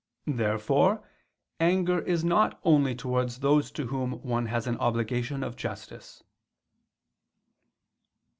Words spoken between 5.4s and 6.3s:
of justice.